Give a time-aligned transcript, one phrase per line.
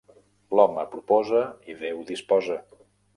[0.59, 1.41] L'home proposa
[1.73, 2.57] i Déu disposa